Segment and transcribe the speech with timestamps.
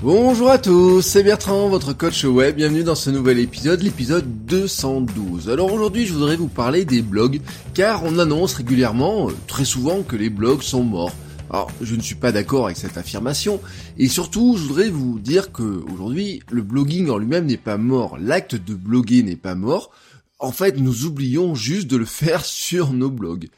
[0.00, 2.54] Bonjour à tous, c'est Bertrand, votre coach web.
[2.54, 5.50] Bienvenue dans ce nouvel épisode, l'épisode 212.
[5.50, 7.40] Alors aujourd'hui, je voudrais vous parler des blogs,
[7.74, 11.10] car on annonce régulièrement, euh, très souvent, que les blogs sont morts.
[11.50, 13.60] Alors, je ne suis pas d'accord avec cette affirmation,
[13.98, 18.18] et surtout, je voudrais vous dire que aujourd'hui, le blogging en lui-même n'est pas mort,
[18.20, 19.90] l'acte de bloguer n'est pas mort.
[20.38, 23.48] En fait, nous oublions juste de le faire sur nos blogs.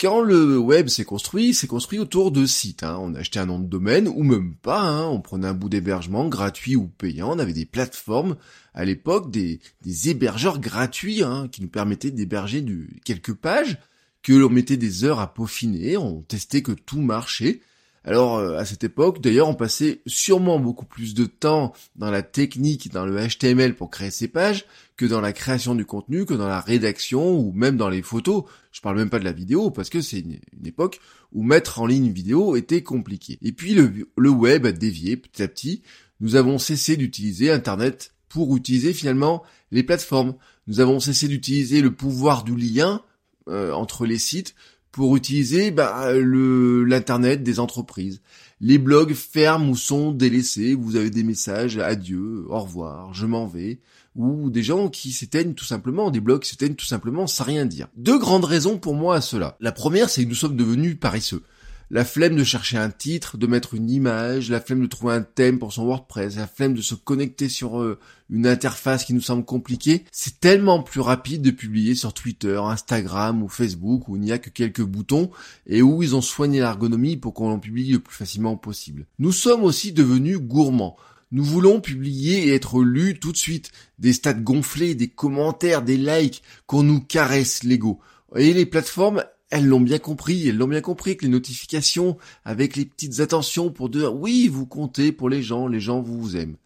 [0.00, 2.84] Quand le web s'est construit, c'est construit autour de sites.
[2.84, 2.96] Hein.
[3.02, 5.06] On achetait un nom de domaine, ou même pas, hein.
[5.06, 8.38] on prenait un bout d'hébergement gratuit ou payant, on avait des plateformes,
[8.72, 9.60] à l'époque, des,
[10.06, 12.64] hébergeurs gratuits, hein, qui nous permettaient d'héberger
[13.04, 13.76] quelques pages,
[14.22, 17.60] que l'on mettait des heures à peaufiner, on testait que tout marchait,
[18.04, 22.22] alors euh, à cette époque, d'ailleurs, on passait sûrement beaucoup plus de temps dans la
[22.22, 24.64] technique, dans le HTML pour créer ces pages,
[24.96, 28.44] que dans la création du contenu, que dans la rédaction ou même dans les photos.
[28.72, 31.00] Je parle même pas de la vidéo parce que c'est une, époque
[31.32, 33.38] où mettre en ligne une vidéo était compliqué.
[33.42, 35.82] Et puis le, web a dévié petit à petit.
[36.20, 39.42] Nous avons cessé d'utiliser Internet pour utiliser finalement
[39.72, 40.36] les plateformes.
[40.66, 43.02] Nous avons cessé d'utiliser le pouvoir du lien
[43.48, 44.54] euh, entre les sites
[44.92, 48.20] pour utiliser bah, le l'internet des entreprises.
[48.60, 50.74] Les blogs ferment ou sont délaissés.
[50.74, 53.78] Vous avez des messages adieu, au revoir, je m'en vais,
[54.16, 57.64] ou des gens qui s'éteignent tout simplement, des blogs qui s'éteignent tout simplement sans rien
[57.64, 57.88] dire.
[57.96, 59.56] Deux grandes raisons pour moi à cela.
[59.60, 61.42] La première, c'est que nous sommes devenus paresseux
[61.90, 65.22] la flemme de chercher un titre, de mettre une image, la flemme de trouver un
[65.22, 67.98] thème pour son WordPress, la flemme de se connecter sur euh,
[68.30, 73.42] une interface qui nous semble compliquée, c'est tellement plus rapide de publier sur Twitter, Instagram
[73.42, 75.30] ou Facebook où il n'y a que quelques boutons
[75.66, 79.06] et où ils ont soigné l'ergonomie pour qu'on en publie le plus facilement possible.
[79.18, 80.96] Nous sommes aussi devenus gourmands.
[81.32, 83.70] Nous voulons publier et être lus tout de suite.
[83.98, 88.00] Des stats gonflés, des commentaires, des likes, qu'on nous caresse l'ego.
[88.36, 92.76] Et les plateformes, elles l'ont bien compris, elles l'ont bien compris que les notifications avec
[92.76, 96.56] les petites attentions pour dire oui, vous comptez pour les gens, les gens vous aiment.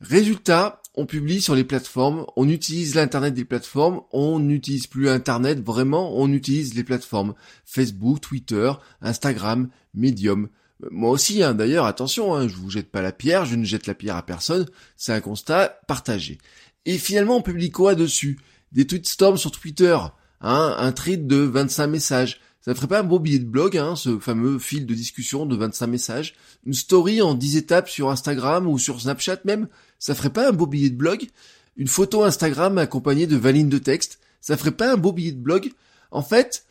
[0.00, 5.60] Résultat, on publie sur les plateformes, on utilise l'internet des plateformes, on n'utilise plus internet
[5.60, 7.34] vraiment, on utilise les plateformes
[7.64, 10.48] Facebook, Twitter, Instagram, Medium.
[10.90, 13.88] Moi aussi, hein, d'ailleurs, attention, hein, je vous jette pas la pierre, je ne jette
[13.88, 14.66] la pierre à personne,
[14.96, 16.38] c'est un constat partagé.
[16.84, 18.38] Et finalement, on publie quoi dessus?
[18.70, 19.96] Des tweetstorms sur Twitter,
[20.40, 22.40] Hein, un tweet de 25 messages.
[22.60, 25.56] Ça ferait pas un beau billet de blog, hein, ce fameux fil de discussion de
[25.56, 26.34] 25 messages
[26.66, 29.68] Une story en 10 étapes sur Instagram ou sur Snapchat même
[29.98, 31.28] Ça ferait pas un beau billet de blog
[31.76, 35.32] Une photo Instagram accompagnée de 20 lignes de texte Ça ferait pas un beau billet
[35.32, 35.72] de blog
[36.10, 36.66] En fait,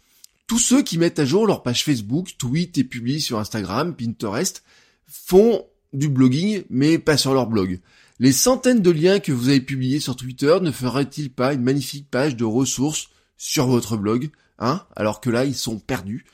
[0.45, 4.63] tous ceux qui mettent à jour leur page Facebook, tweetent et publient sur Instagram, Pinterest,
[5.07, 7.79] font du blogging, mais pas sur leur blog.
[8.19, 12.09] Les centaines de liens que vous avez publiés sur Twitter ne feraient-ils pas une magnifique
[12.09, 16.25] page de ressources sur votre blog, hein, alors que là, ils sont perdus.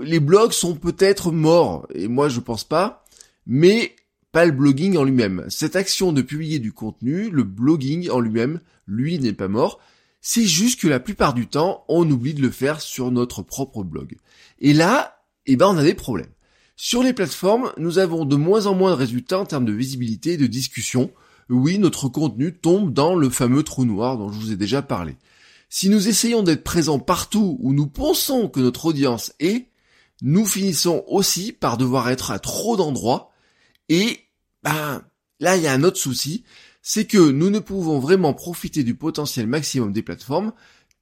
[0.00, 3.04] Les blogs sont peut-être morts, et moi je pense pas,
[3.46, 3.96] mais
[4.32, 5.46] pas le blogging en lui-même.
[5.48, 9.80] Cette action de publier du contenu, le blogging en lui-même, lui n'est pas mort.
[10.20, 13.82] C'est juste que la plupart du temps, on oublie de le faire sur notre propre
[13.82, 14.16] blog.
[14.58, 16.26] Et là, eh ben, on a des problèmes.
[16.76, 20.32] Sur les plateformes, nous avons de moins en moins de résultats en termes de visibilité
[20.32, 21.10] et de discussion.
[21.48, 25.16] Oui, notre contenu tombe dans le fameux trou noir dont je vous ai déjà parlé.
[25.68, 29.68] Si nous essayons d'être présents partout où nous pensons que notre audience est,
[30.22, 33.30] nous finissons aussi par devoir être à trop d'endroits
[33.88, 34.20] et
[34.62, 35.02] ben
[35.40, 36.44] là il y a un autre souci,
[36.82, 40.52] c'est que nous ne pouvons vraiment profiter du potentiel maximum des plateformes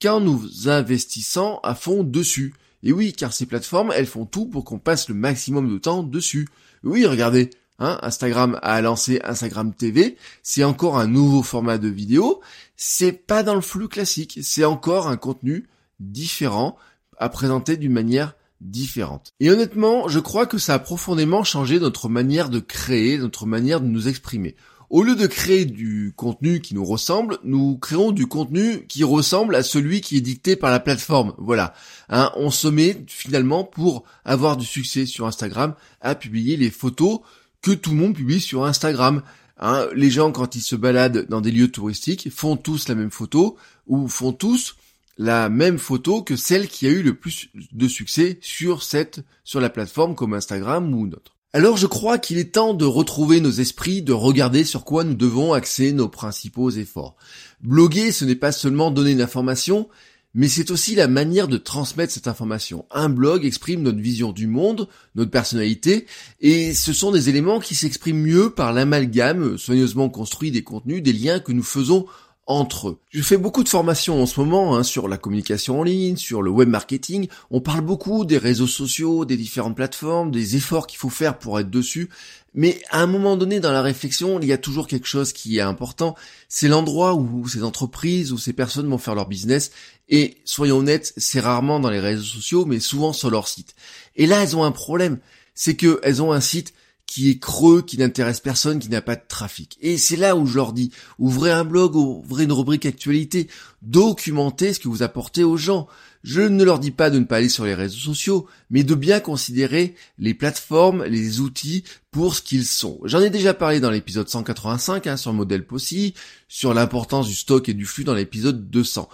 [0.00, 2.54] qu'en nous investissant à fond dessus.
[2.82, 6.02] Et oui, car ces plateformes, elles font tout pour qu'on passe le maximum de temps
[6.02, 6.48] dessus.
[6.82, 12.40] Oui, regardez, Hein, Instagram a lancé Instagram TV, c'est encore un nouveau format de vidéo,
[12.76, 15.68] c'est pas dans le flux classique, c'est encore un contenu
[15.98, 16.76] différent
[17.18, 19.32] à présenter d'une manière différente.
[19.40, 23.80] Et honnêtement, je crois que ça a profondément changé notre manière de créer, notre manière
[23.80, 24.54] de nous exprimer.
[24.90, 29.56] Au lieu de créer du contenu qui nous ressemble, nous créons du contenu qui ressemble
[29.56, 31.34] à celui qui est dicté par la plateforme.
[31.38, 31.74] Voilà.
[32.08, 37.20] Hein, on se met finalement pour avoir du succès sur Instagram à publier les photos
[37.64, 39.22] que tout le monde publie sur Instagram.
[39.58, 43.10] Hein, les gens, quand ils se baladent dans des lieux touristiques, font tous la même
[43.10, 43.56] photo
[43.86, 44.76] ou font tous
[45.16, 49.60] la même photo que celle qui a eu le plus de succès sur cette, sur
[49.60, 51.36] la plateforme comme Instagram ou autre.
[51.54, 55.14] Alors je crois qu'il est temps de retrouver nos esprits, de regarder sur quoi nous
[55.14, 57.16] devons axer nos principaux efforts.
[57.62, 59.88] Bloguer, ce n'est pas seulement donner une information,
[60.34, 62.84] mais c'est aussi la manière de transmettre cette information.
[62.90, 66.06] Un blog exprime notre vision du monde, notre personnalité,
[66.40, 71.12] et ce sont des éléments qui s'expriment mieux par l'amalgame soigneusement construit des contenus, des
[71.12, 72.06] liens que nous faisons
[72.46, 72.98] entre eux.
[73.10, 76.42] Je fais beaucoup de formations en ce moment hein, sur la communication en ligne, sur
[76.42, 77.28] le web marketing.
[77.50, 81.58] On parle beaucoup des réseaux sociaux, des différentes plateformes, des efforts qu'il faut faire pour
[81.58, 82.10] être dessus.
[82.54, 85.58] Mais à un moment donné dans la réflexion, il y a toujours quelque chose qui
[85.58, 86.14] est important.
[86.48, 89.72] C'est l'endroit où ces entreprises, où ces personnes vont faire leur business.
[90.08, 93.74] Et soyons honnêtes, c'est rarement dans les réseaux sociaux, mais souvent sur leur site.
[94.16, 95.18] Et là, elles ont un problème.
[95.54, 96.74] C'est qu'elles ont un site
[97.06, 99.78] qui est creux, qui n'intéresse personne, qui n'a pas de trafic.
[99.80, 103.48] Et c'est là où je leur dis, ouvrez un blog, ouvrez une rubrique actualité,
[103.82, 105.86] documentez ce que vous apportez aux gens.
[106.24, 108.94] Je ne leur dis pas de ne pas aller sur les réseaux sociaux, mais de
[108.94, 112.98] bien considérer les plateformes, les outils pour ce qu'ils sont.
[113.04, 116.14] J'en ai déjà parlé dans l'épisode 185 hein, sur le modèle POSSI,
[116.48, 119.08] sur l'importance du stock et du flux dans l'épisode 200.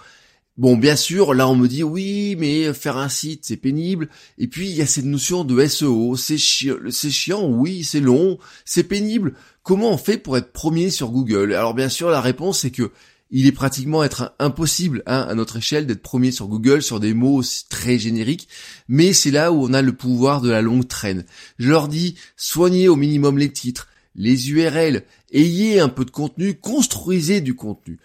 [0.57, 4.09] Bon, bien sûr, là on me dit oui, mais faire un site c'est pénible.
[4.37, 8.83] Et puis il y a cette notion de SEO, c'est chiant, oui, c'est long, c'est
[8.83, 9.33] pénible.
[9.63, 11.53] Comment on fait pour être premier sur Google?
[11.53, 12.91] Alors bien sûr, la réponse c'est que
[13.33, 14.03] il est pratiquement
[14.39, 18.49] impossible hein, à notre échelle d'être premier sur Google sur des mots très génériques,
[18.89, 21.23] mais c'est là où on a le pouvoir de la longue traîne.
[21.59, 26.55] Je leur dis soignez au minimum les titres, les URL, ayez un peu de contenu,
[26.55, 27.99] construisez du contenu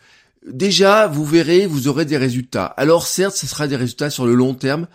[0.47, 2.67] déjà, vous verrez, vous aurez des résultats.
[2.67, 4.87] Alors certes, ce sera des résultats sur le long terme.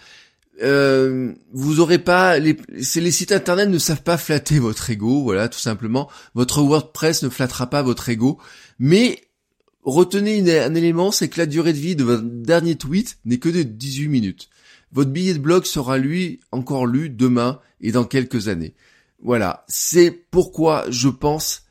[0.62, 5.50] Euh, vous aurez pas les, les sites internet ne savent pas flatter votre ego, voilà,
[5.50, 6.10] tout simplement.
[6.36, 8.38] Votre WordPress ne flattera pas votre ego,
[8.78, 9.22] mais
[9.84, 13.50] retenez un élément, c'est que la durée de vie de votre dernier tweet n'est que
[13.50, 14.50] de 18 minutes.
[14.92, 18.76] Votre billet de blog sera lui encore lu demain et dans quelques années.
[19.24, 21.64] Voilà, c'est pourquoi je pense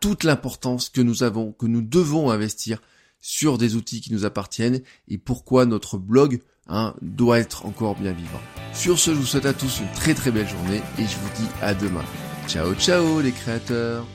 [0.00, 2.80] toute l'importance que nous avons, que nous devons investir
[3.20, 8.12] sur des outils qui nous appartiennent et pourquoi notre blog hein, doit être encore bien
[8.12, 8.40] vivant.
[8.74, 11.30] Sur ce, je vous souhaite à tous une très très belle journée et je vous
[11.36, 12.04] dis à demain.
[12.46, 14.06] Ciao ciao les créateurs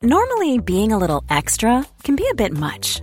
[0.00, 3.02] Normally, being a little extra can be a bit much,